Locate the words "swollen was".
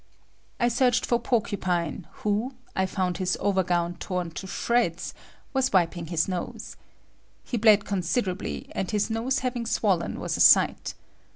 9.67-10.37